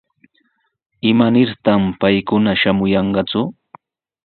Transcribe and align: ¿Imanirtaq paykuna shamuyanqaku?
¿Imanirtaq 1.09 1.83
paykuna 1.99 2.51
shamuyanqaku? 2.61 3.41